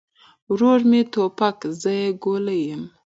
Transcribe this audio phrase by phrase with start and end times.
[0.51, 2.83] ورور مې توپک، زه يې ګولۍ يم